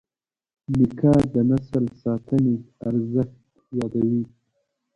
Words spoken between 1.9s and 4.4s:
ساتنې ارزښت یادوي.